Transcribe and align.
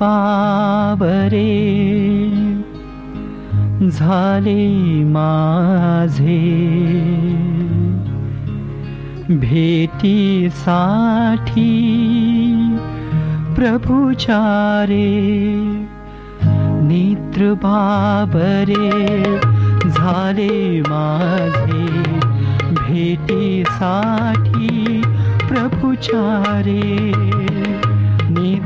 बाबरे 0.00 1.54
झाले 3.88 5.04
माझे। 5.04 6.38
भेटीसाठी 9.30 11.70
प्रभुचारे 13.56 15.12
बाबरे। 17.54 18.90
झाले 19.88 20.80
माझे। 20.80 21.86
भेटीसाठी 22.74 24.68
प्रभुचारे 25.48 26.82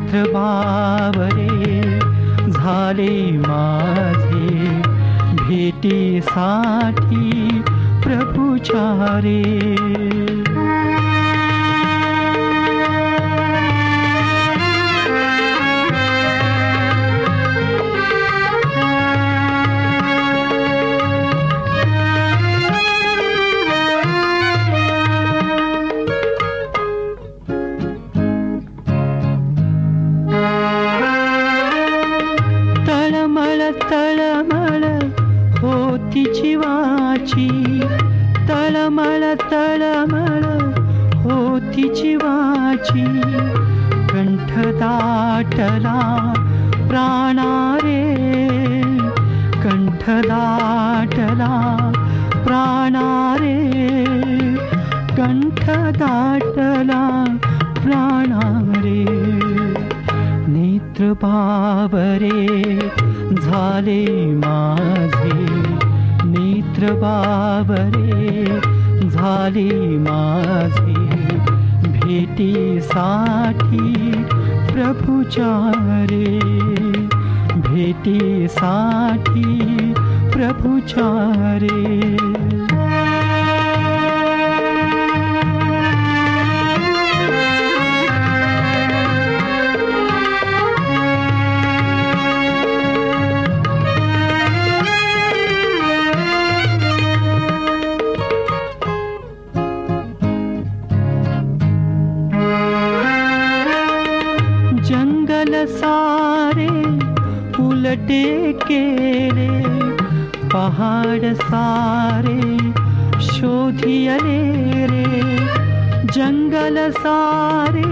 नेत्र 0.08 0.30
बाबरे 0.30 1.98
झाले 2.50 3.38
माझे. 3.38 4.68
भेटीसाठी 5.36 7.60
प्रभुचारे 8.04 9.42
माझे। 64.78 65.36
नेत्र 66.28 66.92
बाबरे 66.92 68.44
झाले 69.08 69.98
माझे 69.98 71.04
भेटीसाठी 71.88 73.86
प्रभुचारे 74.72 76.38
भेटीसाठी 77.68 79.50
प्रभुचारे 80.32 81.82
पहाड 110.52 111.24
सारे 111.40 112.40
शोधियले 113.24 114.38
रे 114.90 115.04
जंगल 116.16 116.78
सारे 116.96 117.90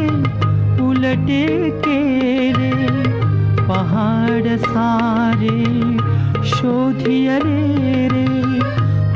उलटे 0.86 1.44
केले 1.86 2.70
पहाड 3.68 4.48
सारे 4.64 5.58
शोधियले 6.54 8.08
रे 8.14 8.26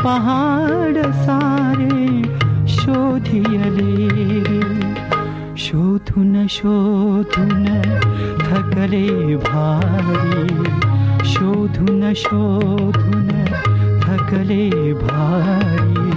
पहाड 0.05 1.03
सारे 1.25 2.13
शोधियले 2.77 4.09
रे 4.49 4.61
शोधून 6.11 6.47
शोधून 6.49 7.67
थकले 8.39 9.37
भारी। 9.37 10.65
शोधून 11.29 12.13
शोधून 12.17 13.29
थकले 14.03 14.93
भारी। 14.93 16.11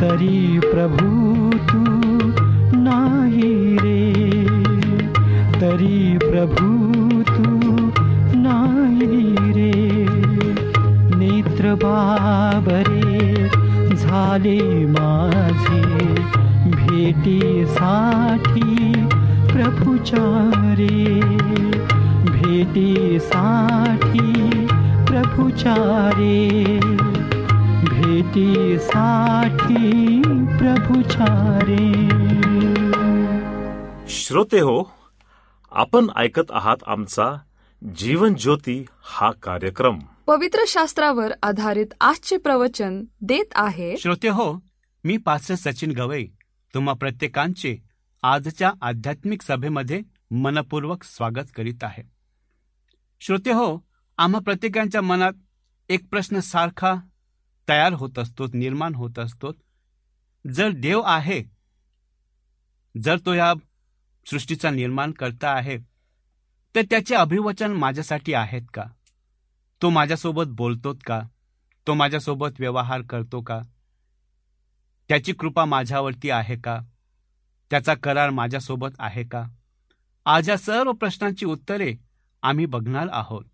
तरी 0.00 0.58
प्रभू 0.58 1.50
तू 1.50 1.84
नाही 2.78 3.76
रे। 3.76 4.12
तरी 5.60 6.18
प्रभू 6.18 6.92
तू 7.22 7.70
नाही 8.38 9.34
रे। 9.52 10.06
नेत्र 11.16 11.74
बाबरे 11.74 13.34
झाले 13.96 14.86
माझे। 14.86 15.98
भेटीसाठी 16.70 18.67
प्रभुचारे 19.68 21.20
भेटीसाठी 22.30 24.20
प्रभुचारे 25.06 26.78
भेटीसाठी 27.82 28.62
प्रभुचारे। 30.58 31.92
श्रोते 34.08 34.60
हो 34.60 34.90
आपण 35.72 36.06
ऐकत 36.16 36.50
आहात 36.50 36.76
आमचा 36.86 37.38
जीवन 37.96 38.34
ज्योती 38.34 38.84
हा 39.02 39.30
कार्यक्रम. 39.30 39.98
पवित्र 40.26 40.58
शास्त्रावर 40.66 41.32
आधारित 41.42 41.86
आजचे 42.00 42.36
प्रवचन 42.36 43.04
देत 43.20 43.52
आहे. 43.54 43.96
श्रोते 43.96 44.28
हो 44.28 44.60
मी 45.04 45.16
पास्टर 45.16 45.54
सचिन 45.54 45.90
गवई. 45.90 46.26
तुम्हा 46.74 46.94
प्रत्येकांचे 46.94 47.87
आजच्या 48.22 48.72
आध्यात्मिक 48.82 49.42
सभेमध्ये 49.42 50.00
मनपूर्वक 50.30 51.02
स्वागत 51.04 51.50
करीत 51.56 51.84
आहे. 51.84 52.02
श्रोते 53.20 53.50
हो 53.50 53.78
आम्हा 54.18 54.40
प्रत्येकांच्या 54.40 55.02
मनात 55.02 55.32
एक 55.88 56.08
प्रश्न 56.10 56.40
सारखा 56.40 56.94
तयार 57.68 57.92
होत 57.92 58.18
असतो 58.18 58.46
निर्माण 58.54 58.94
होत 58.94 59.18
असतो. 59.18 59.52
जर 60.54 60.70
देव 60.70 61.00
आहे 61.00 61.42
जर 63.02 63.18
तो 63.26 63.34
या 63.34 63.52
सृष्टीचा 64.26 64.70
निर्माण 64.70 65.12
करता 65.12 65.50
आहे 65.50 65.78
तर 66.74 66.82
त्याचे 66.90 67.14
अभिवचन 67.14 67.72
माझ्यासाठी 67.72 68.34
आहेत 68.34 68.62
का? 68.74 68.84
तो 69.82 69.90
माझ्यासोबत 69.90 70.46
बोलतोत 70.48 70.96
का? 71.06 71.20
तो 71.86 71.94
माझ्यासोबत 71.94 72.60
व्यवहार 72.60 73.02
करतो 73.02 73.42
का? 73.42 73.60
त्याची 75.08 75.32
कृपा 75.32 75.64
माझ्यावरती 75.64 76.30
आहे 76.30 76.56
का? 76.56 76.80
त्याचा 77.70 77.94
करार 77.94 78.30
माझ्यासोबत 78.30 78.88
आहे 78.98 79.24
का? 79.24 79.44
आज 80.26 80.50
या 80.50 80.56
सर्व 80.56 80.92
प्रश्नांची 80.92 81.46
उत्तरे 81.46 81.94
आम्ही 82.42 82.66
बघणार 82.66 83.08
आहोत. 83.12 83.44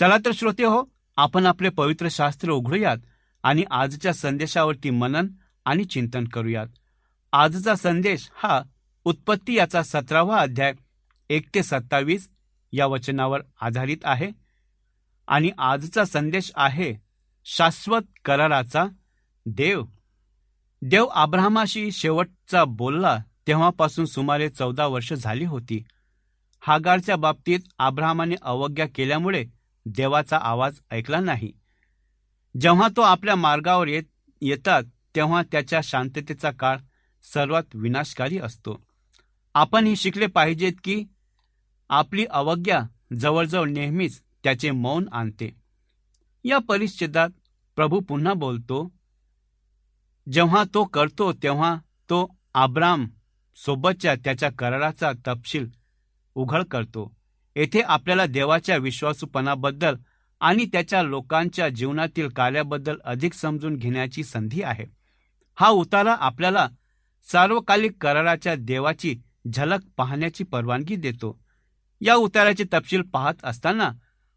चला 0.00 0.16
तर 0.18 0.30
श्रोते 0.34 0.64
हो 0.64 0.92
आपण 1.16 1.46
आपले 1.46 1.68
पवित्र 1.68 2.08
शास्त्र 2.10 2.50
उघडूयात 2.50 2.96
आणि 3.42 3.64
आजच्या 3.70 4.14
संदेशावरती 4.14 4.90
मनन 4.90 5.26
आणि 5.64 5.84
चिंतन 5.84 6.24
करूयात. 6.24 6.66
आजचा 7.32 7.74
संदेश 7.74 8.30
हा 8.34 8.62
उत्पत्ती 9.04 9.54
याचा 9.54 9.82
सतरावा 9.82 10.38
अध्याय 10.38 10.72
एक 11.30 11.48
ते 11.54 11.62
सत्तावीस 11.62 12.30
या 12.72 12.86
वचनावर 12.86 13.40
आधारित 13.60 13.96
आहे. 14.04 14.30
आणि 15.28 15.50
आजचा 15.58 16.04
संदेश 16.04 16.52
आहे 16.54 16.94
शाश्वत 17.44 18.02
कराराचा 18.24 18.84
देव. 19.46 19.84
देव 20.84 21.06
आब्राहमाशी 21.06 21.90
शेवटचा 21.92 22.64
बोलला 22.64 23.18
तेव्हापासून 23.46 24.04
सुमारे 24.04 24.48
चौदा 24.48 24.86
वर्ष 24.86 25.12
झाली 25.12 25.44
होती. 25.44 25.82
हागारच्या 26.60 27.16
बाबतीत 27.16 27.60
आब्राहमाने 27.78 28.34
अवज्ञा 28.42 28.86
केल्यामुळे 28.94 29.44
देवाचा 29.86 30.36
आवाज 30.36 30.78
ऐकला 30.90 31.20
नाही. 31.20 31.52
जेव्हा 32.60 32.88
तो 32.96 33.00
आपल्या 33.00 33.36
मार्गावर 33.36 33.88
येत 33.88 34.02
येतात 34.40 34.82
तेव्हा 35.16 35.42
त्याच्या 35.42 35.80
शांततेचा 35.84 36.50
काळ 36.50 36.78
सर्वात 37.22 37.62
विनाशकारी 37.74 38.38
असतो. 38.38 38.82
आपण 39.54 39.86
हे 39.86 39.96
शिकले 39.96 40.26
पाहिजेत 40.26 40.72
की 40.84 41.04
आपली 41.90 42.26
अवज्ञा 42.30 42.80
जवळजवळ 43.20 43.68
नेहमीच 43.70 44.22
त्याचे 44.44 44.70
मौन 44.70 45.08
आणते. 45.12 45.54
या 46.44 46.58
परिच्छेदात 46.58 47.28
प्रभू 47.76 48.00
पुन्हा 48.00 48.34
बोलतो 48.34 49.01
जेव्हा 50.30 50.64
तो 50.74 50.84
करतो 50.84 51.32
तेव्हा 51.32 51.76
तो 52.10 52.26
आब्राम 52.54 53.06
सोबतच्या 53.56 54.14
त्याच्या 54.14 54.50
कराराचा 54.50 55.12
तपशील 55.26 55.66
उघड 56.34 56.64
करतो. 56.64 57.12
येथे 57.56 57.80
आपल्याला 57.80 58.26
देवाच्या 58.26 58.76
विश्वासूपणाबद्दल 58.76 59.96
आणि 60.40 60.64
त्याच्या 60.64 61.02
लोकांच्या 61.02 61.68
जीवनातील 61.68 62.28
कार्याबद्दल 62.28 62.96
अधिक 63.04 63.34
समजून 63.34 63.76
घेण्याची 63.76 64.24
संधी 64.24 64.62
आहे. 64.62 64.84
हा 65.54 65.68
उतारा 65.68 66.14
आपल्याला 66.14 66.68
सार्वकालिक 67.32 67.92
कराराच्या 68.00 68.54
देवाची 68.54 69.14
झलक 69.54 69.80
पाहण्याची 69.96 70.44
परवानगी 70.44 70.96
देतो. 70.96 71.38
या 72.00 72.14
उताराचे 72.14 72.64
तपशील 72.64 73.02
पाहत 73.02 73.44
असताना 73.44 73.90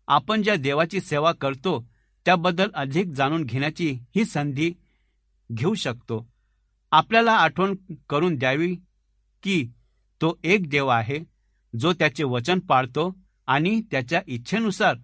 आपण 0.08 0.42
ज्या 0.42 0.56
देवाची 0.56 1.00
सेवा 1.02 1.32
करतो 1.32 1.88
त्याबद्दल 2.26 2.70
अधिक 2.74 3.08
जाणून 3.08 3.44
घेण्याची 3.44 4.00
ही 4.16 4.26
संधी 4.26 4.74
घेऊ 5.52 5.74
शकतो. 5.74 6.32
आपल्याला 6.92 7.32
आठवण 7.32 7.76
करून 8.10 8.36
द्यावी 8.36 8.76
की 9.44 9.68
तो 10.22 10.40
एक 10.44 10.70
देव 10.70 10.88
आहे 10.88 11.20
जो 11.80 11.94
त्याचे 11.94 12.24
वचन 12.24 12.60
पाळतो 12.60 13.16
आणि 13.48 13.82
त्याच्या 13.92 14.22
इच्छेनुसार 14.28 14.96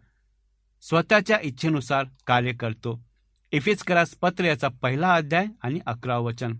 स्वतःच्या 0.81 1.39
इच्छेनुसार 1.41 2.05
कार्य 2.27 2.53
करतो. 2.53 3.07
इफिस्करास 3.51 4.09
पत्र 4.09 4.43
याचा 4.43 4.67
पहिला 4.67 5.15
अध्याय 5.15 5.45
आणि 5.61 5.79
अकरा 5.85 6.17
वचन. 6.17 6.55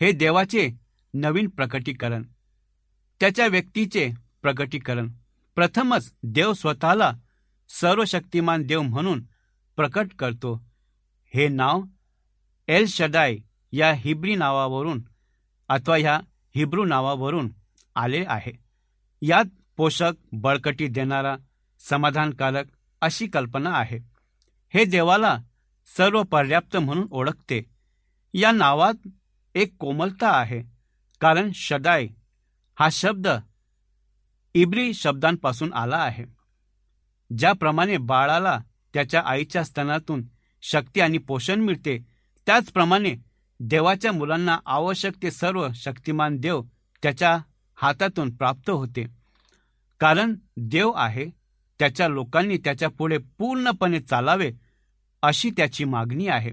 हे 0.00 0.12
देवाचे 0.12 0.70
नवीन 1.14 1.48
प्रकटीकरण. 1.48 2.22
त्याच्या 3.20 3.46
व्यक्तीचे 3.46 4.10
प्रकटीकरण. 4.42 5.12
प्रथमच 5.54 6.14
देव 6.22 6.52
स्वतःला 6.52 7.12
सर्वशक्तिमान 7.68 8.62
देव 8.62 8.82
म्हणून 8.82 9.24
प्रकट 9.76 10.06
करतो. 10.18 10.70
हे 11.34 11.48
नाव 11.48 11.82
एल 12.70 12.86
शदाय 12.86 13.36
या 13.72 13.92
हिब्री 13.92 14.34
नावावरून 14.34 15.02
अथवा 15.68 15.96
ह्या 15.96 16.20
हिब्रू 16.54 16.84
नावावरून 16.84 17.50
आले 17.96 18.24
आहे. 18.28 18.52
यात 19.22 19.44
पोषक 19.76 20.12
बळकटी 20.32 20.86
देणारा 20.86 21.36
समाधानकारक 21.78 22.64
अशी 23.00 23.26
कल्पना 23.26 23.70
आहे. 23.70 23.98
हे 24.74 24.84
देवाला 24.84 25.38
सर्व 25.96 26.22
पर्याप्त 26.22 26.76
म्हणून 26.76 27.08
ओळखते. 27.10 27.62
या 28.34 28.52
नावात 28.52 29.08
एक 29.54 29.76
कोमलता 29.78 30.30
आहे 30.30 30.62
कारण 31.20 31.50
शदाय 31.54 32.06
हा 32.78 32.88
शब्द 32.92 33.28
इब्री 34.54 34.94
शब्दांपासून 34.94 35.72
आला 35.72 35.98
आहे. 35.98 36.24
ज्याप्रमाणे 37.38 37.96
बाळाला 37.96 38.60
त्याच्या 38.94 39.22
आईच्या 39.26 39.64
स्तनातून 39.64 40.22
शक्ती 40.62 41.00
आणि 41.00 41.18
पोषण 41.18 41.60
मिळते 41.60 42.09
त्याचप्रमाणे 42.50 43.14
देवाच्या 43.60 44.12
मुलांना 44.12 44.58
आवश्यक 44.66 45.12
ते 45.22 45.30
सर्व 45.30 45.68
शक्तिमान 45.74 46.36
देव 46.36 46.62
त्याच्या 47.02 47.38
हातातून 47.74 48.36
प्राप्त 48.36 48.70
होते. 48.70 49.04
कारण 50.00 50.34
देव 50.56 50.92
आहे 50.92 51.26
त्याच्या 51.78 52.08
लोकांनी 52.08 52.58
त्याच्या 52.58 52.88
पुढे 52.88 53.18
पूर्णपणे 53.18 54.00
चालावे 54.00 54.52
अशी 55.22 55.50
त्याची 55.50 55.84
मागणी 55.84 56.26
आहे. 56.26 56.50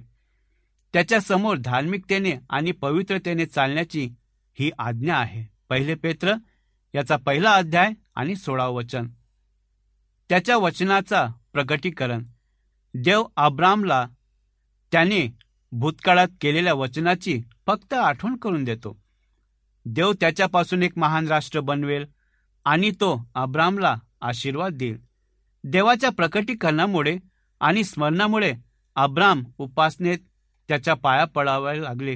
त्याच्यासमोर 0.94 1.58
धार्मिकतेने 1.58 2.34
आणि 2.50 2.72
पवित्रतेने 2.72 3.46
चालण्याची 3.46 4.10
ही 4.60 4.72
आज्ञा 4.80 5.18
आहे. 5.18 5.46
पहिले 5.70 5.96
पेत्र 5.96 6.34
याचा 6.96 7.18
पहिला 7.18 7.54
अध्याय 7.54 7.90
आणि 8.16 8.36
सोळा 8.36 8.68
वचन. 8.68 9.08
त्याच्या 10.30 10.58
वचनाचा 10.58 11.28
प्रगटीकरण. 11.54 12.24
देव 12.94 13.24
आब्रामला 13.36 14.08
त्याने 14.92 15.47
भूतकाळात 15.72 16.28
केलेल्या 16.42 16.74
वचनाची 16.74 17.42
फक्त 17.68 17.94
आठवण 17.94 18.36
करून 18.36 18.64
देतो. 18.64 18.98
देव 19.86 20.14
त्याच्यापासून 20.14 20.84
एक 20.84 20.98
महान 20.98 21.28
राष्ट्र 21.28 21.60
बनवेल 21.60 22.06
आणि 22.66 22.92
तो 22.92 23.30
अब्रामला 23.36 23.96
आशीर्वाद 24.22 24.74
देईल. 24.74 24.98
देवाच्या 25.64 26.10
प्रकटीकरणामुळे 26.10 27.18
आणि 27.60 27.84
स्मरणामुळे 27.84 28.54
अब्राम 28.96 29.44
उपासनेत 29.58 30.18
त्याच्या 30.68 30.94
पाया 30.94 31.26
पडावे 31.26 31.84
लागले. 31.84 32.16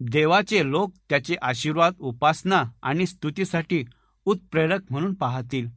देवाचे 0.00 0.70
लोक 0.70 0.92
त्याचे 1.08 1.36
आशीर्वाद 1.42 1.94
उपासना 1.98 2.64
आणि 2.82 3.06
स्तुतीसाठी 3.06 3.84
उत्प्रेरक 4.24 4.80
म्हणून 4.90 5.14
पाहतील. 5.14 5.68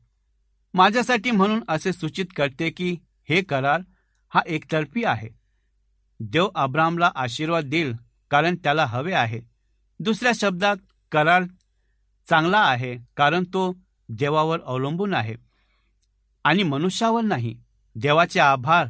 माझ्यासाठी 0.73 1.31
म्हणून 1.31 1.63
असे 1.67 1.93
सूचित 1.93 2.25
करते 2.35 2.69
की 2.69 2.97
हे 3.29 3.41
करार 3.41 3.81
हा 4.29 4.41
एकतर्फी 4.47 5.03
आहे. 5.03 5.40
देव 6.23 6.49
अब्रामला 6.55 7.11
आशीर्वाद 7.15 7.65
देईल 7.65 7.93
कारण 8.29 8.55
त्याला 8.55 8.85
हवे 8.85 9.13
आहे. 9.13 9.41
दुसऱ्या 9.99 10.31
शब्दात 10.35 10.75
करार 11.11 11.43
चांगला 12.29 12.59
आहे 12.59 12.97
कारण 13.17 13.43
तो 13.43 13.75
देवावर 14.09 14.59
अवलंबून 14.65 15.13
आहे. 15.13 15.35
आणि 16.43 16.63
मनुष्यावर 16.63 17.21
नाही 17.21 17.57
देवाचे 17.95 18.39
आभार 18.39 18.87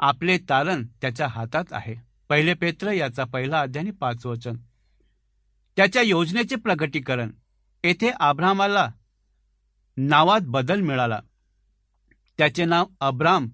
आपले 0.00 0.38
तारण 0.38 0.86
त्याच्या 0.86 1.26
हातात 1.26 1.64
आहे. 1.70 1.94
पहिले 2.28 2.54
पेत्र 2.54 2.90
याचा 2.90 3.24
पहिला 3.24 3.60
अध्याय 3.60 3.90
पाच 3.90 4.26
वचन. 4.26 4.56
त्याच्या 5.76 6.02
योजनेचे 6.02 6.56
प्रगटीकरण. 6.56 7.30
येथे 7.84 8.10
आब्रामाला 8.20 8.90
नावात 9.96 10.40
बदल 10.44 10.80
मिळाला. 10.80 11.20
त्याचे 12.38 12.64
नाव 12.64 12.86
अब्राम 13.00 13.48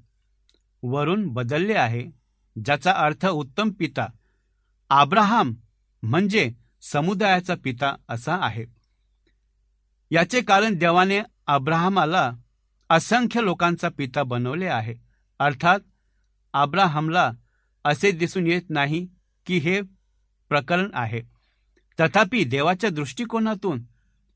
वरून 0.83 1.29
बदलले 1.29 1.75
आहे. 1.75 2.16
ज्याचा 2.65 2.93
अर्थ 2.93 3.27
उत्तम 3.27 3.71
पिता. 3.71 4.07
आब्राहाम 4.91 5.55
म्हणजे 6.03 6.53
समुदायाचा 6.83 7.55
पिता 7.65 7.95
असा 8.09 8.37
आहे. 8.37 8.65
याचे 10.11 10.41
कारण 10.41 10.75
देवाने 10.75 11.21
अब्राहमाला 11.47 12.33
असंख्य 12.91 13.43
लोकांचा 13.43 13.89
पिता 13.89 14.23
बनवले 14.23 14.67
आहे. 14.67 14.95
अर्थात 15.39 15.79
आब्राहमला 16.55 17.33
असे 17.85 18.11
दिसून 18.11 18.47
येत 18.47 18.63
नाही 18.71 19.09
की 19.47 19.59
हे 19.59 19.81
प्रकरण 20.49 20.91
आहे. 20.95 21.23
तथापि 22.01 22.45
देवाच्या 22.45 22.91
दृष्टिकोनातून 22.91 23.83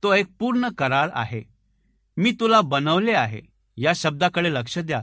तो 0.03 0.15
एक 0.15 0.27
पूर्ण 0.39 0.69
करार 0.69 1.11
आहे. 1.12 1.43
मी 2.17 2.33
तुला 2.41 2.61
बनवले 2.61 3.12
आहे. 3.12 3.41
या 3.77 3.93
शब्दाकडे 3.97 4.53
लक्ष 4.53 4.79
द्या. 4.79 5.03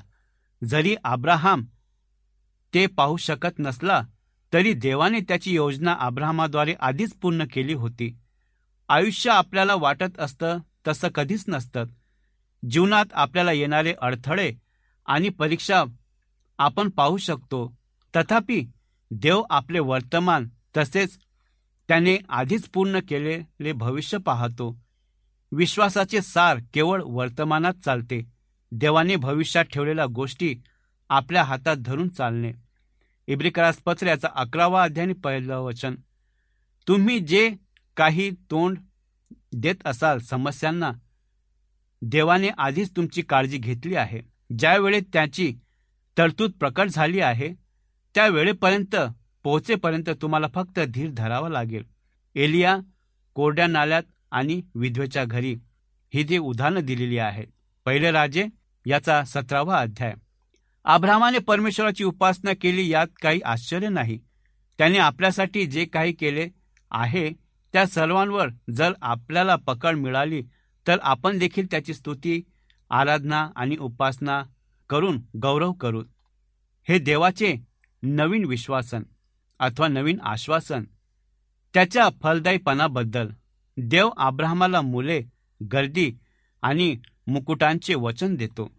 जरी 0.64 0.96
आब्राहाम 1.04 1.66
ते 2.74 2.86
पाहू 2.88 3.18
शकत 3.18 3.60
नसला 3.60 4.02
तरी 4.54 4.74
देवाने 4.74 5.20
त्याची 5.20 5.56
योजना 5.56 5.94
अब्राहमाद्वारे 6.00 6.76
आधीच 6.80 7.14
पूर्ण 7.14 7.44
केली 7.54 7.74
होती. 7.74 8.18
आयुष्य 8.90 9.30
आपल्याला 9.30 9.76
वाटत 9.76 10.20
असतं 10.20 10.58
तसं 10.88 11.08
कधीच 11.08 11.46
नसतं. 11.48 11.84
जीवनात 12.70 13.06
आपल्याला 13.14 13.52
येणारे 13.52 13.94
अडथळे 14.02 14.54
आणि 15.06 15.30
परीक्षा 15.30 15.84
आपण 16.58 16.90
पाहू 16.90 17.18
शकतो. 17.18 17.78
तथापि 18.16 18.66
देव 19.12 19.44
आपले 19.50 19.80
वर्तमान 19.80 20.50
तसेच 20.78 21.18
त्याने 21.88 22.18
आधीच 22.30 22.70
पूर्ण 22.70 23.00
केलेले 23.10 23.72
भविष्य 23.72 24.18
पाहतो. 24.18 24.80
विश्वासाचे 25.52 26.22
सार 26.22 26.58
केवळ 26.74 27.02
वर्तमानात 27.06 27.74
चालते. 27.86 28.26
देवाने 28.72 29.16
भविष्यात 29.16 29.66
ठेवलेल्या 29.66 30.06
गोष्टी 30.06 30.56
आपल्या 31.10 31.44
हातात 31.44 31.76
धरून 31.76 32.10
चालणे. 32.10 32.52
इब्रिकरास 33.28 33.78
पचऱ्याचा 33.78 34.28
अकरावा 34.36 34.84
अध्याय 34.84 35.14
पहिलं 35.14 35.60
वचन. 35.60 35.96
तुम्ही 36.88 37.20
जे 37.20 37.56
काही 37.98 38.32
तोंड 38.52 38.78
देत 39.54 39.76
असाल 39.86 40.20
समस्यांना 40.20 40.92
देवाने 42.02 42.50
आधीच 42.58 42.96
तुमची 42.96 43.22
काळजी 43.22 43.58
घेतली 43.58 43.96
आहे. 43.96 44.22
ज्यावेळी 44.60 45.00
त्याची 45.14 45.56
तरतूद 46.18 46.52
प्रकट 46.52 46.88
झाली 46.88 47.20
आहे 47.20 47.54
त्यावेळेपर्यंत 48.16 48.96
पोहोचेपर्यंत 49.44 50.10
तुम्हाला 50.22 50.48
फक्त 50.56 50.80
धीर 50.80 51.10
धरावा 51.12 51.50
लागेल. 51.50 51.84
एलिया 52.36 52.78
कोरड्या 53.34 53.68
नाल्यात 53.68 54.04
आणि 54.32 54.62
विधवेच्या 54.76 55.26
घरी 55.26 55.56
ही 56.14 56.24
जी 56.24 56.38
उदाहरणं 56.38 56.80
दिलेली 56.80 57.18
आहेत. 57.18 57.48
पहिले 57.86 58.12
राजे 58.12 58.48
याचा 58.86 59.24
सतरावा 59.24 59.80
अध्याय. 59.80 60.14
अब्रामाने 60.90 61.40
परमेश्वराची 61.40 62.04
उपासना 62.04 62.52
केली 62.62 62.88
यात 62.90 63.08
काही 63.22 63.42
आश्चर्य 63.46 63.90
नाही. 63.90 64.20
त्याने 64.78 64.98
आपल्यासाठी 64.98 65.66
जे 65.66 65.86
काही 65.86 66.14
केले 66.14 66.48
आहे 66.92 67.30
त्या 67.74 67.86
सर्वांवर 67.86 68.48
जर 68.72 68.94
आपल्याला 69.02 69.56
पकड 69.56 69.96
मिळाली 69.96 70.42
तर 70.88 70.98
आपण 71.02 71.38
देखील 71.38 71.66
त्याची 71.72 71.94
स्तुती 71.94 72.42
आराधना 72.90 73.50
आणि 73.56 73.78
उपासना 73.78 74.42
करून 74.90 75.22
गौरव 75.42 75.74
करू. 75.74 76.04
हे 76.88 77.00
देवाचे 77.00 77.54
नवीन 78.04 78.46
विश्वासन 78.46 79.04
अथवा 79.60 79.88
नवीन 79.88 80.20
आश्वासन. 80.22 80.84
त्याच्या 81.74 82.10
फलदायीपणाबद्दल 82.24 83.28
देव 83.78 84.10
आब्राहमाला 84.18 84.82
मुले 84.82 85.22
गर्दी 85.72 86.12
आणि 86.62 86.96
मुकुटांचे 87.28 87.96
वचन 87.96 88.36
देतो. 88.36 88.77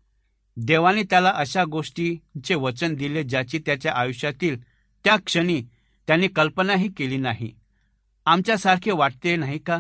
देवाने 0.61 1.03
त्याला 1.03 1.31
अशा 1.31 1.65
गोष्टींचे 1.65 2.55
वचन 2.55 2.95
दिले 2.95 3.23
ज्याची 3.23 3.59
त्याच्या 3.59 3.93
आयुष्यातील 3.93 4.62
त्या 5.05 5.17
क्षणी 5.17 5.62
त्याने 6.07 6.29
कल्पनाही 6.29 6.88
केली 6.93 7.17
नाही. 7.17 7.55
आमच्यासारखे 8.27 8.91
वाटते 8.91 9.37
नाही 9.37 9.59
का? 9.59 9.79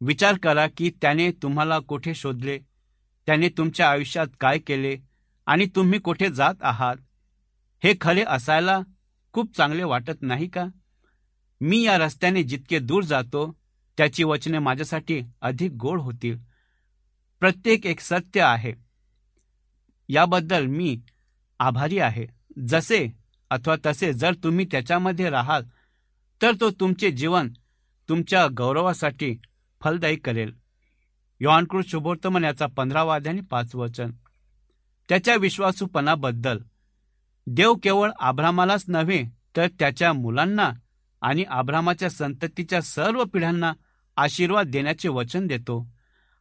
विचार 0.00 0.34
करा 0.42 0.66
की 0.76 0.92
त्याने 1.02 1.30
तुम्हाला 1.30 1.78
कुठे 1.78 2.14
शोधले? 2.14 2.58
त्याने 3.26 3.48
तुमच्या 3.48 3.90
आयुष्यात 3.90 4.26
काय 4.40 4.58
केले? 4.58 4.96
आणि 5.46 5.66
तुम्ही 5.66 5.98
कुठे 5.98 6.30
जात 6.30 6.54
आहात? 6.60 6.96
हे 7.84 7.94
खरे 8.00 8.24
असायला 8.28 8.80
खूप 9.32 9.56
चांगले 9.56 9.84
वाटत 9.84 10.22
नाही 10.22 10.48
का? 10.48 10.66
मी 11.60 11.82
या 11.82 11.98
रस्त्याने 11.98 12.42
जितके 12.42 12.78
दूर 12.78 13.04
जातो 13.04 13.56
त्याची 13.96 14.24
वचने 14.24 14.58
माझ्यासाठी 14.58 15.20
अधिक 15.40 15.70
गोड 15.70 16.00
होतील. 16.00 16.38
प्रत्येक 17.40 17.86
एक 17.86 18.00
सत्य 18.00 18.40
आहे. 18.40 18.83
याबद्दल 20.08 20.66
मी 20.66 21.00
आभारी 21.58 21.98
आहे. 21.98 22.26
जसे 22.66 23.08
अथवा 23.50 23.76
तसे 23.86 24.12
जर 24.12 24.34
तुम्ही 24.34 24.66
त्याच्यामध्ये 24.70 25.30
राहाल 25.30 25.62
तर 26.42 26.52
तो 26.60 26.70
तुमचे 26.70 27.10
जीवन 27.10 27.48
तुमच्या 28.08 28.46
गौरवासाठी 28.56 29.38
फलदायी 29.80 30.16
करेल. 30.16 30.52
योहानकृत 31.40 31.84
शुभोर्तमन 31.88 32.44
याचा 32.44 32.66
पंधरा 32.66 33.02
वाद्याने 33.02 33.38
आणि 33.38 33.46
पाच 33.46 33.74
वचन. 33.74 34.10
त्याच्या 35.08 35.34
विश्वासूपणाबद्दल. 35.36 36.58
देव 37.46 37.74
केवळ 37.74 38.10
आभ्रामालाच 38.20 38.84
नव्हे 38.88 39.24
तर 39.56 39.66
त्याच्या 39.78 40.12
मुलांना 40.12 40.72
आणि 41.22 41.42
आभ्रामाच्या 41.42 42.10
संततीच्या 42.10 42.82
सर्व 42.82 43.24
पिढ्यांना 43.24 43.72
आशीर्वाद 44.16 44.66
देण्याचे 44.66 45.08
वचन 45.08 45.46
देतो. 45.46 45.90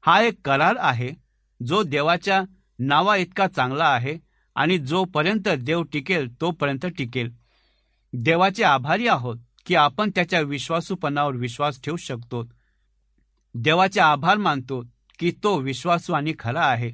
हा 0.01 0.21
एक 0.21 0.33
करार 0.45 0.75
आहे 0.79 1.11
जो 1.67 1.83
देवाच्या 1.83 2.43
नावा 2.79 3.15
इतका 3.17 3.47
चांगला 3.47 3.85
आहे 3.85 4.17
आणि 4.55 4.77
जोपर्यंत 4.77 5.49
देव 5.49 5.83
टिकेल 5.83 6.41
तोपर्यंत 6.41 6.85
टिकेल. 6.85 7.31
देवाचे 8.13 8.63
आभारी 8.63 9.07
आहोत 9.07 9.37
की 9.65 9.75
आपण 9.75 10.09
त्याच्या 10.15 10.41
विश्वासूपणावर 10.41 11.35
विश्वास 11.35 11.81
ठेवू 11.83 11.97
शकतो. 11.97 12.49
देवाचे 13.55 13.99
आभार 13.99 14.37
मानतो 14.37 14.83
की 15.19 15.31
तो 15.43 15.57
विश्वासू 15.57 16.13
आणि 16.13 16.33
खरा 16.39 16.65
आहे. 16.65 16.91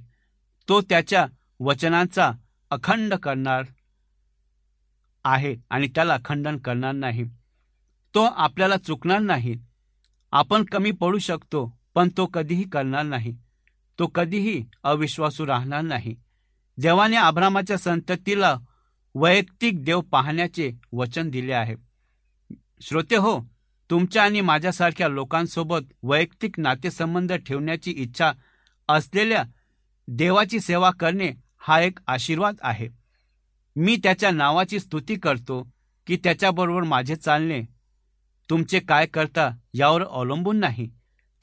तो 0.70 0.82
त्याच्या 0.82 1.26
वचनांचा 1.60 2.32
अखंड 2.70 3.14
करणार 3.14 3.64
आहे 5.24 5.56
आणि 5.70 5.88
त्याला 5.88 6.18
खंडन 6.26 6.58
करणार 6.58 6.92
नाही. 6.92 7.24
तो 8.16 8.24
आपल्याला 8.24 8.78
चुकणार 8.78 9.20
नाही. 9.20 9.56
आपण 10.32 10.64
कमी 10.64 10.92
पडू 10.92 11.18
शकतो 11.18 11.80
पण 11.96 12.10
तो 12.18 12.26
कधीही 12.26 12.64
करणार 12.64 13.04
नाही. 13.04 13.38
तो 14.00 14.08
कधीही 14.08 14.64
अविश्वासू 14.84 15.46
राहणार 15.48 15.82
नाही. 15.82 16.16
देवाने 16.78 17.16
आभ्रामाच्या 17.16 17.78
संततीला 17.78 18.56
वैयक्तिक 19.16 19.84
देव 19.84 20.02
पाहण्याचे 20.02 20.72
वचन 20.92 21.30
दिले 21.30 21.54
आहे. 21.54 21.76
श्रोते 22.82 23.16
हो 23.16 23.40
तुमच्या 23.90 24.24
आणि 24.24 24.42
माझ्यासारख्या 24.42 25.08
लोकांसोबत 25.08 25.94
वैयक्तिक 26.04 26.60
नातेसंबंध 26.60 27.34
ठेवण्याची 27.34 27.92
इच्छा 27.92 28.32
असलेल्या 28.90 29.44
देवाची 30.08 30.60
सेवा 30.60 30.92
करणे 30.92 31.32
हा 31.58 31.80
एक 31.82 32.00
आशीर्वाद 32.08 32.56
आहे. 32.62 32.88
मी 33.76 33.98
त्याच्या 34.04 34.32
नावाची 34.32 34.80
स्तुती 34.80 35.16
करतो 35.16 35.62
की 36.08 36.18
त्याच्याबरोबर 36.24 36.84
माझे 36.84 37.16
चालणे 37.16 37.62
तुमचे 38.50 38.80
काय 38.80 39.06
करता 39.06 39.50
यावर 39.74 40.04
अवलंबून 40.04 40.58
नाही 40.58 40.90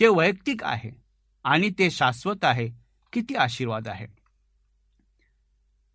ते 0.01 0.09
वैयक्तिक 0.09 0.65
आहे. 0.65 1.06
आणि 1.47 1.71
ते 1.71 1.91
शाश्वत 1.91 2.45
आहे 2.45 2.69
किती 3.13 3.35
आशीर्वाद 3.35 3.89
आहे. 3.89 4.07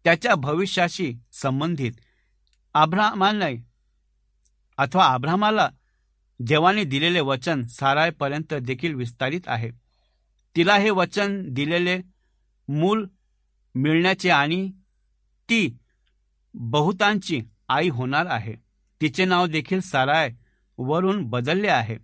त्याच्या 0.04 0.36
भविष्याशी 0.36 1.14
संबंधित 1.34 1.92
आभ्रामाने 2.74 3.66
अथवा 4.78 5.06
आभ्रामाला 5.06 5.70
देवाने 6.40 6.84
दिलेले 6.84 7.20
वचन 7.20 7.62
सारायपर्यंत 7.62 8.54
देखील 8.54 8.94
विस्तारित 8.94 9.42
आहे. 9.48 9.72
तिला 10.56 10.76
हे 10.76 10.90
वचन 10.90 11.54
दिलेले 11.54 12.00
मूल 12.68 13.08
मिळण्याचे 13.76 14.30
आणि 14.30 14.72
ती 15.50 15.78
बहुतांची 16.54 17.42
आई 17.70 17.90
होणार 17.90 18.26
आहे. 18.26 18.54
तिचे 19.02 19.26
नाव 19.26 19.48
देखील 19.48 19.80
साराय 19.80 20.32
वरून 20.78 21.24
बदलले 21.24 21.68
आहे. 21.68 21.98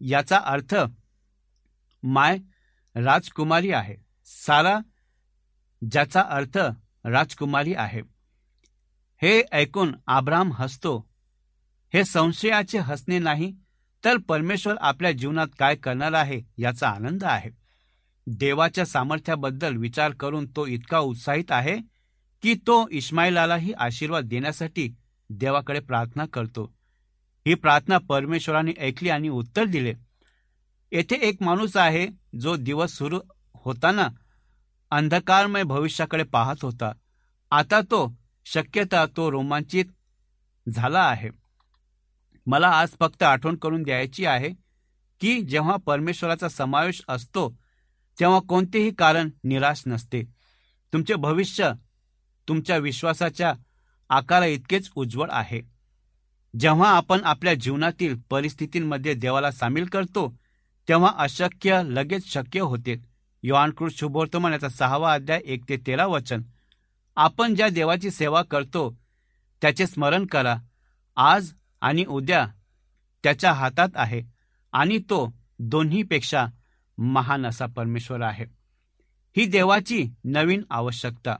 याचा 0.00 0.38
अर्थ 0.38 0.74
माय 2.02 2.38
राजकुमारी 2.94 3.70
आहे. 3.70 3.96
सारा 4.26 4.78
ज्याचा 5.90 6.20
अर्थ 6.20 6.58
राजकुमारी 7.04 7.74
आहे. 7.74 8.00
हे 9.22 9.42
ऐकून 9.52 9.94
आब्राम 10.06 10.52
हसतो. 10.52 11.10
हे 11.94 12.04
संशयाचे 12.04 12.78
हसणे 12.78 13.18
नाही 13.18 13.54
तर 14.04 14.16
परमेश्वर 14.16 14.74
आपल्या 14.80 15.12
जीवनात 15.12 15.46
काय 15.58 15.76
करणार 15.76 16.12
आहे 16.12 16.42
याचा 16.58 16.88
आनंद 16.88 17.24
आहे. 17.24 17.50
देवाच्या 18.26 18.86
सामर्थ्याबद्दल 18.86 19.76
विचार 19.76 20.10
करून 20.10 20.46
तो 20.56 20.66
इतका 20.66 20.98
उत्साहित 20.98 21.52
आहे 21.52 21.78
की 22.42 22.54
तो 22.54 22.88
इस्माईलालाही 22.90 23.72
आशीर्वाद 23.72 24.24
देण्यासाठी 24.24 24.94
देवाकडे 25.30 25.80
प्रार्थना 25.80 26.26
करतो. 26.26 26.74
ही 27.46 27.54
प्रार्थना 27.54 27.98
परमेश्वराने 27.98 28.72
ऐकली 28.80 29.08
आणि 29.08 29.28
उत्तर 29.28 29.64
दिले. 29.64 29.94
येथे 30.94 31.16
एक 31.16 31.36
माणूस 31.40 31.76
आहे 31.76 32.06
जो 32.40 32.56
दिवस 32.56 32.92
सुरू 32.92 33.18
होताना 33.54 34.08
अंधकारमय 34.90 35.62
भविष्याकडे 35.62 36.22
पाहत 36.22 36.56
होता. 36.62 36.92
आता 37.50 37.80
तो 37.80 38.14
शक्यता 38.44 39.04
तो 39.06 39.30
रोमांचित 39.30 39.84
झाला 40.66 41.00
आहे. 41.00 41.30
मला 42.46 42.68
आज 42.68 42.88
फक्त 43.00 43.22
आठवण 43.22 43.56
करून 43.56 43.82
द्यायची 43.82 44.26
आहे 44.26 44.50
की 45.20 45.40
जेव्हा 45.40 45.76
परमेश्वराचा 45.76 46.48
समावेश 46.48 47.02
असतो 47.08 47.48
तेव्हा 48.20 48.38
कोणतेही 48.38 48.90
कारण 48.90 49.30
निराश 49.44 49.82
नसते. 49.86 50.22
तुमचे 50.92 51.14
भविष्य 51.14 51.72
तुमच्या 52.48 52.76
विश्वासाच्या 52.76 53.52
आकारा 54.10 54.46
इतकेच 54.46 54.90
उज्ज्वल 54.94 55.28
आहे. 55.30 55.60
जेव्हा 56.60 56.90
आपण 56.90 57.20
आपल्या 57.24 57.54
जीवनातील 57.54 58.16
परिस्थितींमध्ये 58.30 59.14
देवाला 59.14 59.50
सामील 59.50 59.84
करतो 59.84 60.34
तेव्हा 60.88 61.12
अशक्य 61.18 61.82
लगेच 61.84 62.26
शक्य 62.26 62.60
होते. 62.60 63.02
युवानकृत 63.42 63.90
शुभोर्तमान 63.90 64.52
याचा 64.52 64.68
सहावा 64.68 65.14
अध्याय 65.14 65.40
एक 65.44 65.64
ते 65.68 65.76
तेरा 65.76 66.06
वचन. 66.06 66.42
आपण 67.16 67.54
ज्या 67.54 67.68
देवाची 67.68 68.10
सेवा 68.10 68.42
करतो 68.42 68.98
त्याचे 69.62 69.86
स्मरण 69.86 70.26
करा. 70.26 70.56
आज 71.16 71.52
आणि 71.80 72.04
उद्या 72.04 72.46
त्याच्या 73.22 73.52
हातात 73.52 73.88
आहे 73.94 74.22
आणि 74.72 74.98
तो 74.98 75.34
दोन्हीपेक्षा 75.58 76.46
महान 76.98 77.46
असा 77.46 77.66
परमेश्वर 77.66 78.20
आहे. 78.20 78.44
ही 79.36 79.46
देवाची 79.46 80.06
नवीन 80.24 80.62
आवश्यकता. 80.70 81.36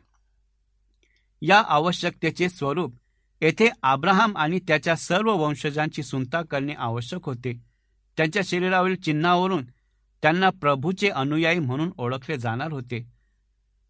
या 1.43 1.63
आवश्यकतेचे 1.69 2.49
स्वरूप 2.49 2.95
येथे 3.43 3.69
अब्राहम 3.83 4.37
आणि 4.37 4.59
त्याच्या 4.59 4.97
सर्व 4.97 5.33
वंशजांची 5.33 6.03
सुनता 6.03 6.43
करणे 6.43 6.73
आवश्यक 6.73 7.21
होते. 7.25 7.74
त्यांच्या 8.17 8.43
शरीरावरील 8.45 8.97
चिन्हावरून 8.97 9.65
त्यांना 10.23 10.51
प्रभूचे 10.51 11.09
अनुयायी 11.09 11.59
म्हणून 11.59 11.91
ओळखले 11.99 12.37
जाणार 12.39 12.73
होते. 12.73 13.07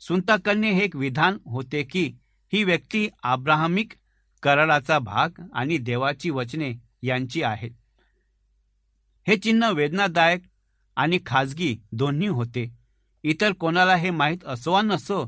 सुंताकन्ये 0.00 0.70
हे 0.70 0.84
एक 0.84 0.96
विधान 0.96 1.38
होते 1.44 1.82
की 1.82 2.04
ही 2.52 2.64
व्यक्ती 2.64 3.08
आब्राहमिक 3.22 3.92
कराराचा 4.42 4.98
भाग 4.98 5.40
आणि 5.52 5.78
देवाची 5.78 6.30
वचने 6.30 6.72
यांची 7.02 7.42
आहेत 7.42 7.70
हे 9.26 9.36
चिन्ह 9.36 9.70
वेदनादायक 9.70 10.40
आणि 10.96 11.18
खाजगी 11.26 11.76
दोन्ही 11.92 12.28
होते. 12.28 12.66
इतर 13.24 13.52
कोणाला 13.52 13.94
हे 13.96 14.10
माहीत 14.10 14.44
असो 14.44 14.72
वा 14.72 14.82
नसो 14.82 15.24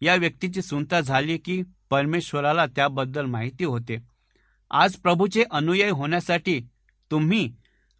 या 0.00 0.14
व्यक्तीची 0.14 0.62
सुनता 0.62 1.00
झाली 1.00 1.38
की 1.38 1.62
परमेश्वराला 1.90 2.66
त्याबद्दल 2.66 3.24
माहिती 3.24 3.64
होते. 3.64 3.96
आज 4.70 4.96
प्रभूचे 4.96 5.44
अनुयायी 5.50 5.90
होण्यासाठी 5.90 6.60
तुम्ही 7.10 7.48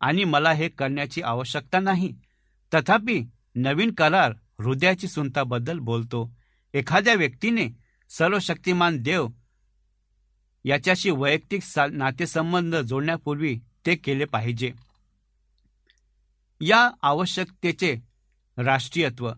आणि 0.00 0.24
मला 0.24 0.52
हे 0.52 0.68
करण्याची 0.68 1.22
आवश्यकता 1.22 1.80
नाही. 1.80 2.14
तथापि 2.74 3.24
नवीन 3.54 3.92
करार 3.92 4.32
हृदयाची 4.60 5.08
सुंताबद्दल 5.08 5.78
बोलतो. 5.78 6.30
एखाद्या 6.74 7.14
व्यक्तीने 7.14 7.68
सर्वशक्तिमान 8.10 9.02
देव 9.02 9.28
याच्याशी 10.64 11.10
वैयक्तिक 11.10 11.62
नातेसंबंध 11.92 12.76
जोडण्यापूर्वी 12.76 13.58
ते 13.86 13.94
केले 13.96 14.24
पाहिजे. 14.24 14.72
या 16.60 16.90
आवश्यकतेचे 17.02 17.96
राष्ट्रीयत्व. 18.56 19.32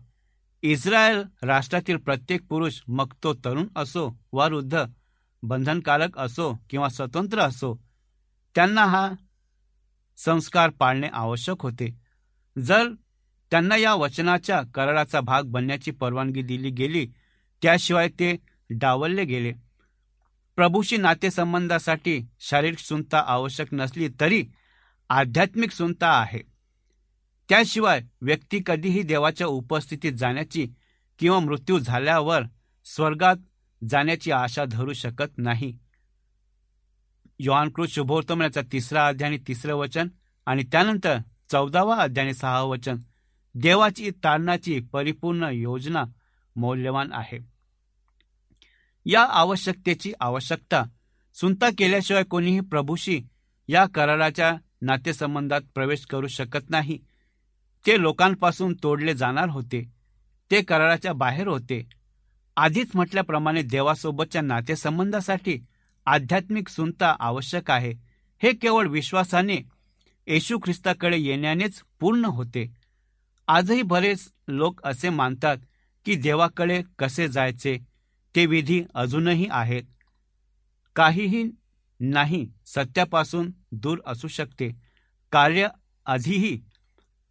इस्रायल 0.63 1.23
राष्ट्रातील 1.43 1.97
प्रत्येक 1.97 2.41
पुरुष 2.49 2.81
मग 2.87 3.13
तो 3.23 3.33
तरुण 3.33 3.67
असो 3.75 4.19
वा 4.31 4.47
वृद्ध 4.47 4.83
बंधनकारक 5.43 6.17
असो 6.17 6.53
किंवा 6.69 6.89
स्वतंत्र 6.89 7.39
असो 7.39 7.83
त्यांना 8.55 8.85
हा 8.85 9.11
संस्कार 10.17 10.69
पाळणे 10.69 11.07
आवश्यक 11.13 11.61
होते. 11.61 11.95
जर 12.59 12.89
त्यांना 13.51 13.75
या 13.75 13.93
वचनाच्या 13.93 14.61
कराराचा 14.73 15.21
भाग 15.21 15.43
बनण्याची 15.43 15.91
परवानगी 15.91 16.41
दिली 16.41 16.69
गेली 16.69 17.07
त्याशिवाय 17.61 18.07
ते 18.07 18.37
डावलले 18.69 19.25
गेले. 19.25 19.53
प्रभूशी 20.55 20.97
नातेसंबंधासाठी 20.97 22.27
शारीरिक 22.39 22.79
सुनता 22.79 23.23
आवश्यक 23.27 23.67
नसली 23.71 24.09
तरी 24.19 24.45
आध्यात्मिक 25.09 25.71
सुनता 25.71 26.11
आहे. 26.11 26.39
त्याशिवाय 27.49 28.01
व्यक्ती 28.21 28.59
कधीही 28.65 29.03
देवाच्या 29.03 29.47
उपस्थितीत 29.47 30.13
जाण्याची 30.13 30.67
किंवा 31.19 31.39
मृत्यू 31.39 31.79
झाल्यावर 31.79 32.41
स्वर्गात 32.85 33.35
जाण्याची 33.89 34.31
आशा 34.31 34.65
धरू 34.71 34.93
शकत 34.93 35.37
नाही. 35.37 35.77
योहानकृत 37.43 37.87
शुभोत्तमनाचा 37.87 38.61
तिसरा 38.71 39.07
अध्याय 39.07 39.29
आणि 39.29 39.39
तिसरं 39.47 39.75
वचन 39.75 40.07
आणि 40.45 40.63
त्यानंतर 40.63 41.17
चौदावा 41.51 41.95
अध्याय 41.95 42.25
आणि 42.25 42.33
सहा 42.33 42.61
वचन. 42.61 42.97
देवाची 43.55 44.09
तारणाची 44.09 44.79
परिपूर्ण 44.79 45.49
योजना 45.51 46.03
मौल्यवान 46.55 47.13
आहे. 47.13 47.39
या 49.05 49.21
आवश्यकतेची 49.21 50.13
आवश्यकता 50.19 50.83
सुनता 51.33 51.69
केल्याशिवाय 51.77 52.23
कोणीही 52.23 52.59
प्रभूशी 52.59 53.21
या 53.67 53.85
कराराच्या 53.85 54.57
नातेसंबंधात 54.81 55.61
प्रवेश 55.73 56.05
करू 56.05 56.27
शकत 56.27 56.69
नाही. 56.69 56.99
ते 57.87 58.01
लोकांपासून 58.01 58.73
तोडले 58.83 59.13
जाणार 59.13 59.49
होते. 59.49 59.91
ते 60.51 60.61
कराराच्या 60.61 61.13
बाहेर 61.13 61.47
होते. 61.47 61.89
आधीच 62.57 62.91
म्हटल्याप्रमाणे 62.93 63.61
देवासोबतच्या 63.61 64.41
नातेसंबंधासाठी 64.41 65.65
आध्यात्मिक 66.11 66.69
सुनता 66.69 67.15
आवश्यक 67.19 67.71
आहे. 67.71 67.93
हे 68.43 68.53
केवळ 68.53 68.87
विश्वासाने 68.87 69.55
येशू 70.27 70.57
ख्रिस्ताकडे 70.57 71.17
येण्यानेच 71.17 71.81
पूर्ण 71.99 72.25
होते. 72.25 72.73
आजही 73.47 73.81
बरेच 73.81 74.31
लोक 74.47 74.81
असे 74.83 75.09
मानतात 75.09 75.57
की 76.05 76.15
देवाकडे 76.15 76.83
कसे 76.99 77.27
जायचे 77.27 77.77
ते 78.35 78.45
विधी 78.45 78.83
अजूनही 78.95 79.47
आहेत. 79.51 79.83
काहीही 80.95 81.43
नाही 81.99 82.47
सत्यापासून 82.65 83.51
दूर 83.71 83.97
असू 84.05 84.27
शकते. 84.27 84.71
कार्य 85.31 85.67
आधीही 86.05 86.61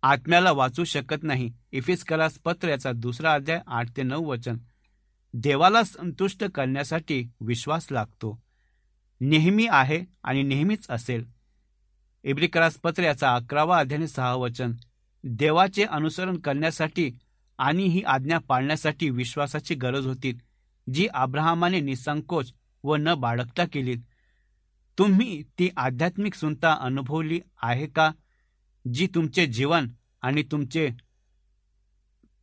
आत्म्याला 0.03 0.53
वाचू 0.53 0.85
शकत 0.85 1.23
नाही. 1.23 1.53
इफिस 1.73 2.05
कलास 2.05 2.39
पत्र 2.45 2.69
याचा 2.69 2.93
दुसरा 2.93 3.35
अध्याय 3.35 3.61
आठ 3.67 3.97
ते 3.97 4.03
नऊ 4.03 4.25
वचन. 4.25 4.57
देवाला 5.35 5.83
संतुष्ट 5.83 6.45
करण्यासाठी 6.45 7.31
विश्वास 7.41 7.87
लागतो. 7.91 8.43
नेहमी 9.21 9.67
आहे 9.71 10.05
आणि 10.25 10.43
नेहमीच 10.43 10.87
असेल. 10.91 11.25
इब्रिकरास 12.25 12.77
पत्र 12.77 13.03
याचा 13.03 13.35
अकरावा 13.35 13.79
अध्याय 13.79 14.07
सहा 14.07 14.35
वचन 14.35 14.73
देवाचे 15.25 15.85
अनुसरण 15.85 16.37
करण्यासाठी 16.37 17.11
आणि 17.59 17.85
ही 17.85 18.03
आज्ञा 18.03 18.39
पाळण्यासाठी 18.39 19.11
विश्वासाची 19.11 19.75
गरज 19.75 20.07
होती 20.07 20.39
जी 20.95 21.07
अब्राहमाने 21.15 21.81
निसंकोच 21.81 22.53
व 22.85 22.97
न 22.97 23.15
बाळगता 23.15 23.65
केली 23.73 23.95
तुम्ही 24.99 25.43
ती 25.59 25.69
आध्यात्मिक 25.77 26.35
सुनता 26.35 26.79
अनुभवली 26.81 27.41
आहे 27.63 27.87
का 27.87 28.11
जी 28.95 29.07
तुमचे 29.15 29.47
जीवन 29.47 29.89
आणि 30.23 30.43
तुमचे 30.43 30.89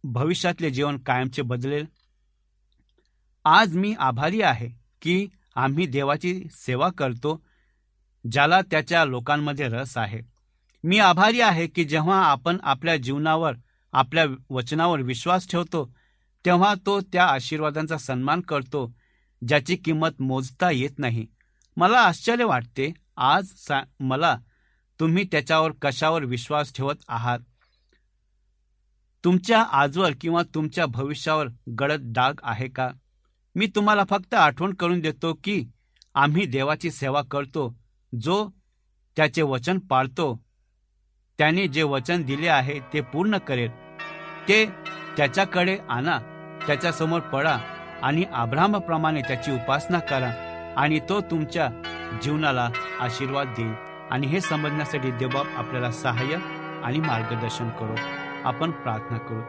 भविष्यातले 0.03 0.69
जीवन 0.69 0.97
कायमचे 0.97 1.41
बदलेल? 1.41 1.85
आज 3.45 3.77
मी 3.77 3.95
आभारी 3.99 4.41
आहे 4.41 4.69
की 5.01 5.27
आम्ही 5.57 5.85
देवाची 5.85 6.43
सेवा 6.51 6.89
करतो 6.89 7.41
ज्याला 8.31 8.61
त्याच्या 8.61 9.05
लोकांमध्ये 9.05 9.67
रस 9.67 9.97
आहे. 9.97 10.19
मी 10.83 10.99
आभारी 10.99 11.41
आहे 11.41 11.67
की 11.67 11.83
जेव्हा 11.83 12.25
आपण 12.25 12.57
आपल्या 12.63 12.95
जीवनावर 12.97 13.53
आपल्या 13.93 14.25
वचनावर 14.49 15.01
विश्वास 15.01 15.47
ठेवतो 15.49 15.93
तेव्हा 16.45 16.73
तो 16.85 16.99
त्या 17.01 17.25
आशीर्वादांचा 17.25 17.97
सन्मान 17.97 18.41
करतो 18.41 18.93
ज्याची 19.47 19.75
किंमत 19.75 20.21
मोजता 20.21 20.71
येत 20.71 20.99
नाही. 20.99 21.25
मला 21.77 21.99
आश्चर्य 21.99 22.43
वाटते 22.43 22.93
आज 23.17 23.45
सा 23.57 23.81
मला 23.99 24.37
तुम्ही 24.99 25.23
त्याच्यावर 25.23 25.71
कशावर 25.81 26.23
विश्वास 26.23 26.73
ठेवत 26.73 27.03
आहात? 27.07 27.39
तुमच्या 29.23 29.61
आजवर 29.61 30.11
किंवा 30.21 30.41
तुमच्या 30.55 30.85
भविष्यावर 30.85 31.47
गडद 31.79 32.01
डाग 32.01 32.33
आहे 32.43 32.67
का? 32.67 32.89
मी 33.57 33.67
तुम्हाला 33.67 34.03
फक्त 34.09 34.33
आठवण 34.33 34.73
करून 34.73 34.99
देतो 34.99 35.33
की 35.43 35.67
आम्ही 36.15 36.45
देवाची 36.45 36.91
सेवा 36.91 37.21
करतो 37.31 37.77
जो 38.21 38.49
त्याचे 39.15 39.41
वचन 39.41 39.79
पाळतो. 39.79 40.43
त्याने 41.37 41.67
जे 41.67 41.83
वचन 41.83 42.21
दिले 42.21 42.47
आहे 42.47 42.79
ते 42.79 43.01
पूर्ण 43.01 43.37
करेल. 43.37 43.69
ते 44.47 44.65
त्याच्याकडे 45.17 45.77
आणा 45.89 46.19
त्याच्यासमोर 46.67 47.19
पडा 47.19 47.57
आणि 48.03 48.23
आभ्रामाप्रमाणे 48.23 49.21
त्याची 49.21 49.51
उपासना 49.51 49.99
करा 49.99 50.31
आणि 50.77 50.99
तो 50.99 51.21
तुमच्या 51.21 51.69
जीवनाला 52.23 52.69
आशीर्वाद 52.99 53.47
देईल. 53.47 53.73
आणि 54.11 54.27
हे 54.27 54.41
समजण्यासाठी 54.41 55.11
देवबाब 55.11 55.45
आपल्याला 55.55 55.91
सहाय्य 55.91 56.37
आणि 56.83 56.99
मार्गदर्शन 56.99 57.69
करू. 57.69 57.95
आपण 58.43 58.71
प्रार्थना 58.71 59.17
करू. 59.17 59.41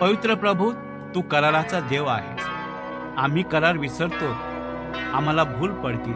पवित्र 0.00 0.34
प्रभू 0.34 0.72
तू 1.14 1.20
कराराचा 1.20 1.80
देव 1.80 2.06
आहेस. 2.06 2.49
आम्ही 3.16 3.42
करार 3.42 3.76
विसरतो. 3.76 4.30
आम्हाला 5.14 5.44
भूल 5.44 5.72
पडतील. 5.72 6.12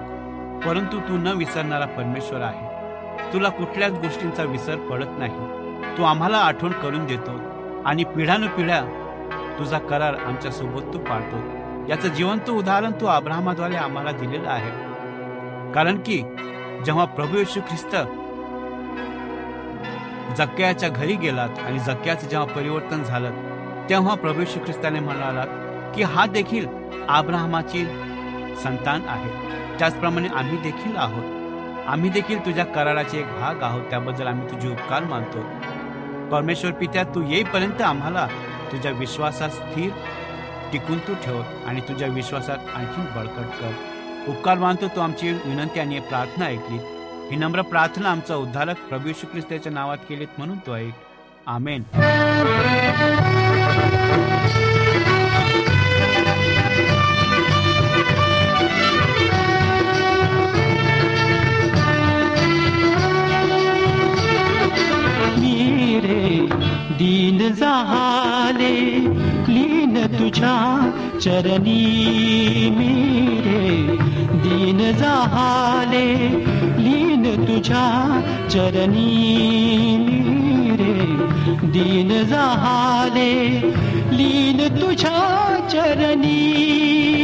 परंतु 0.67 1.01
तू 1.01 1.17
न 1.17 1.27
विसरणारा 1.27 1.87
परमेश्वर 1.87 2.41
आहे. 2.41 2.75
तुला 3.33 3.49
कुठल्याच 3.49 3.93
गोष्टींचा 3.93 4.43
विसर 4.43 4.77
पडत 4.77 5.07
नाही. 5.19 5.65
तू 5.99 6.03
आम्हाला 6.03 6.37
आठवण 6.37 6.73
करून 6.73 7.07
देतो 7.07 7.41
आणि 7.85 8.05
पिढ्यानुपिढ्या 8.05 8.83
तुझा 9.59 9.79
करार 9.79 10.15
आमच्यासोबत 10.15 10.95
तू 10.95 10.99
पाळतो. 10.99 11.37
याचं 11.89 12.09
जिवंत 12.09 12.51
उदाहरण 12.51 12.93
तू 12.93 13.07
अब्राहमाद्वारे 13.07 13.77
आम्हाला 13.77 14.13
दिलेलं 14.13 14.49
आहे. 14.49 14.71
कारण 15.73 15.97
की 15.97 16.23
जेव्हा 16.87 17.05
प्रभू 17.05 17.37
येशू 17.37 17.61
ख्रिस्त 17.61 17.97
जक्क्याच्या 20.37 20.89
घरी 20.89 21.15
गेलात 21.15 21.49
आणि 21.67 21.79
जक्क्याचं 21.79 22.29
जेव्हा 22.29 22.55
परिवर्तन 22.55 23.03
झालं 23.03 23.31
तेव्हा 23.91 24.15
प्रभू 24.15 24.41
येशू 24.41 24.61
ख्रिस्ताने 24.65 25.01
म्हणाला 25.01 25.45
की 25.95 26.03
हा 26.03 26.27
देखील 26.27 26.67
आब्राहमाची 27.09 27.85
संतान 28.63 29.03
आहे. 29.09 29.31
त्याचप्रमाणे 29.79 30.29
आम्ही 30.29 30.57
देखील 30.59 30.97
आहोत. 30.97 31.25
आम्ही 31.89 32.11
देखील 32.11 32.47
तुझ्या 32.47 32.65
कराराचे 32.65 33.19
एक 33.19 33.27
भाग 33.27 33.63
आहोत. 33.63 33.83
त्याबद्दल 33.83 34.27
आम्ही 34.27 34.51
तुझे 34.51 34.69
उपकार 34.69 35.05
मानतो. 35.05 35.41
परमेश्वर 36.31 36.71
पित्या 36.71 37.05
तू 37.05 37.23
येईपर्यंत 37.29 37.83
आम्हाला 37.83 38.29
तुझ्या 38.73 38.93
विश्वासात 38.93 39.51
स्थिर 39.51 39.91
टिकून 40.73 40.99
तू 40.99 41.15
ठेव 41.15 41.43
आणि 41.67 41.81
तुझ्या 41.81 42.09
विश्वासात 42.09 42.59
आणखी 42.75 43.01
बळकट 43.01 43.47
कर. 43.61 43.73
उपकार 44.29 44.59
मानतो 44.59 44.89
तू 44.89 45.01
आमची 45.01 45.33
विनंती 45.33 45.81
आणि 45.81 46.01
प्रार्थना 46.01 46.45
ऐकली. 46.45 46.79
ही 47.31 47.37
नम्र 47.37 47.63
प्रार्थना 47.63 48.11
आमचा 48.11 48.37
उद्धारक 48.37 48.77
प्रभू 48.89 49.09
श्री 49.09 49.27
ख्रिस्ताच्या 49.33 49.73
नावात 49.73 49.99
केलीत 50.09 50.29
म्हणून 50.39 50.59
तो 50.59 50.77
ऐक. 50.77 50.95
आमेन. 51.47 51.83
चरणी 71.25 72.71
मेरे 72.71 73.61
दीन 74.43 74.79
जाहाले 74.99 76.05
लीन 76.79 77.25
मेरे। 77.47 78.21
दीन 81.73 82.25
जाहाले 82.25 83.33
लीन 84.17 84.69
चरणी 85.69 87.24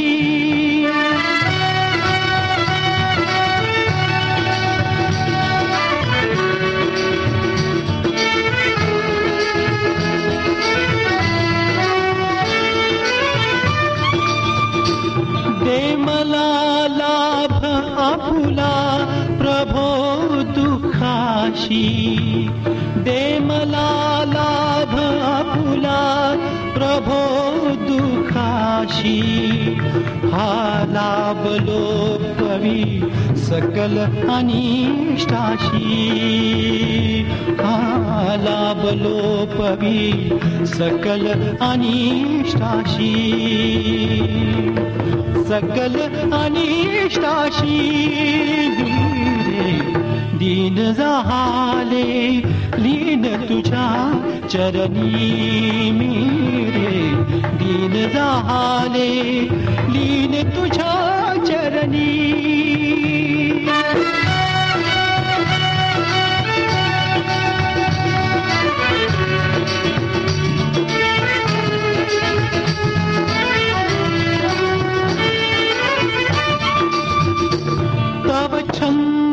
दुखाशी 21.60 22.50
दे 22.96 23.38
मला 23.38 24.24
लाभ 24.26 24.94
आपुला 25.22 26.34
प्रभो 26.74 27.40
दुखाशी. 27.70 29.20
हा 30.24 30.84
लाभ 30.88 31.46
लोकवी 31.46 33.00
सकल 33.36 33.98
अनिष्टाशी. 34.30 35.26
हा 37.50 38.36
लाभ 38.38 38.86
लोपवी 38.98 40.28
सकल 40.66 41.26
अनिष्टाशी. 41.60 43.12
सकल 45.48 46.00
अनिष्टाशी. 46.32 47.80
दीन 50.40 50.92
झाले 50.92 52.42
लीन 52.78 53.24
तुझ्या 53.48 53.86
चरणी 54.50 55.90
मेरे. 55.90 57.00
दीन 57.58 58.08
झाले 58.08 59.08
लीन 59.88 60.48
तुझ्या 60.48 61.34
चरणी. 61.46 62.16
तव 78.28 78.58
छंद 78.74 79.19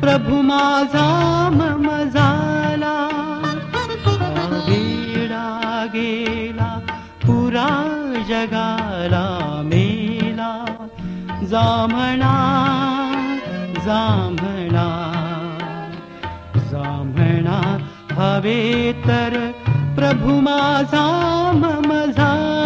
प्रभू 0.00 0.40
माझा 0.42 1.06
मम 1.52 1.86
झाला. 2.04 2.94
वेडा 4.68 5.46
गेला 5.94 6.68
पुरा 7.26 7.68
जगाला 8.28 9.26
मेला. 9.64 10.50
जांभळा 11.50 12.34
जांभळा 13.84 14.88
जांभळा 16.70 17.60
हवे 18.12 18.92
तर 19.06 19.36
प्रभू 19.96 20.40
माझा 20.40 21.06
मम 21.54 21.92
झाला 22.16 22.57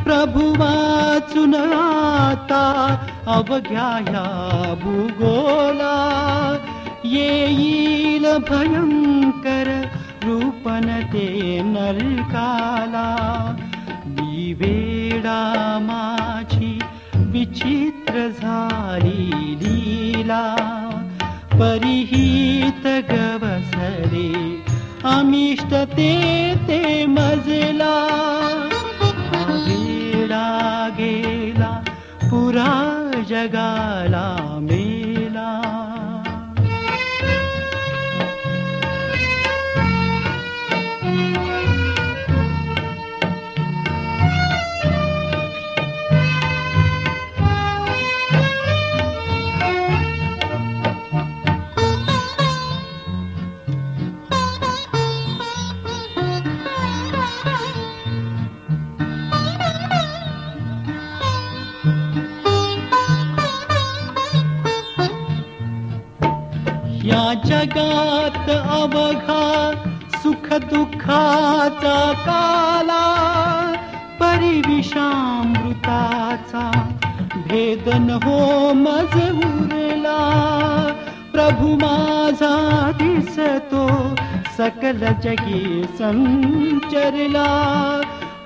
प्रभुवाचुन 0.04 1.54
आता 1.54 2.96
अवघ्याया 3.26 4.24
भूगोला. 4.82 5.96
येईल 7.04 8.24
भयङ्कर 8.24 9.88
रूपन 10.24 11.00
ते 11.12 11.60
नरकाला. 11.62 13.16
दिवे 14.06 14.91
माझी 15.82 16.78
विचित्र 17.14 18.28
झाली 18.28 19.30
लीला 19.62 20.56
परिहित 21.52 22.86
गवसरे 23.10 24.32
अमिष्ट 25.04 25.74
ते 25.74 26.12
ते 26.68 27.06
मजला. 27.06 27.94
वेडा 29.66 30.88
गेला 30.92 31.82
पुरा 32.22 32.70
जगाला 33.28 34.58
मेला 34.62 35.01
जगात 67.62 68.50
अवघा 68.50 69.72
सुख 70.14 70.52
दुःखाचा 70.52 72.12
काला 72.12 73.04
परिविषामृताचा 74.20 76.88
भेदन 77.36 78.18
हो 78.24 78.72
मज 78.72 79.30
उरला। 79.30 80.18
प्रभू 81.32 81.76
माझा 81.76 82.90
दिसतो 82.94 84.14
सकल 84.58 85.06
जगी 85.22 85.84
संचरला। 85.98 87.46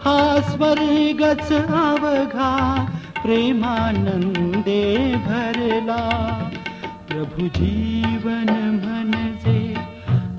हा 0.05 0.41
स्वर्गच 0.41 1.53
अवघा 1.53 2.87
प्रेमानंदे 3.23 5.15
भरला। 5.27 6.03
प्रभु 7.09 7.47
जीवन 7.47 8.47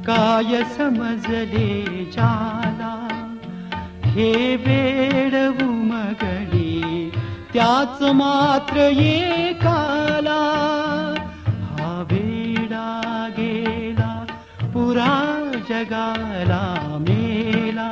काय 0.08 0.64
समजले 0.74 2.04
जाला। 2.12 2.94
हे 4.04 4.32
वेड 4.66 5.34
उमगडी 5.64 7.10
त्याच 7.54 8.02
मात्र 8.16 8.86
एकाला 9.06 10.40
हा 11.72 11.90
वेडा 12.12 12.88
गेला 13.38 14.12
पुरा 14.74 15.16
जगाला 15.70 16.64
मेला। 17.08 17.90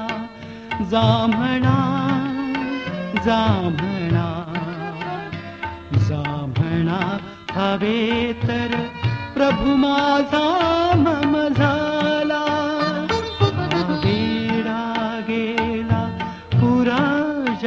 जांभणा 0.91 1.77
जांभणा 3.25 4.27
जांभणा 6.07 6.99
हवे 7.55 8.31
तर 8.43 8.75
प्रभु 9.35 9.75
माझा 9.75 10.47
मम 10.97 11.37
झाला 11.47 11.94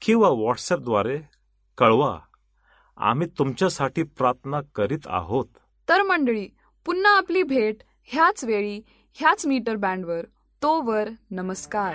किंवा 0.00 0.28
व्हॉट्सअपद्वारे 0.28 1.20
कळवा. 1.78 2.20
आम्ही 2.96 3.26
तुमच्यासाठी 3.38 4.02
प्रार्थना 4.02 4.60
करीत 4.74 4.98
आहोत. 5.06 5.46
तर 5.88 6.02
मंडळी 6.02 6.48
पुन्हा 6.84 7.16
आपली 7.16 7.42
भेट 7.42 7.76
ह्याच 8.04 8.44
वेळी 8.44 8.80
ह्याच 9.14 9.46
मीटर 9.46 9.76
बँडवर. 9.76 10.24
तोवर 10.62 11.08
नमस्कार. 11.30 11.94